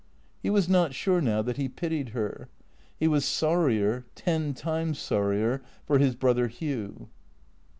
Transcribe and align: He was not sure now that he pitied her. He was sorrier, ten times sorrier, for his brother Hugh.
He 0.41 0.49
was 0.49 0.67
not 0.67 0.95
sure 0.95 1.21
now 1.21 1.43
that 1.43 1.57
he 1.57 1.69
pitied 1.69 2.09
her. 2.09 2.49
He 2.99 3.07
was 3.07 3.23
sorrier, 3.23 4.07
ten 4.15 4.55
times 4.55 4.97
sorrier, 4.97 5.61
for 5.85 5.99
his 5.99 6.15
brother 6.15 6.47
Hugh. 6.47 7.09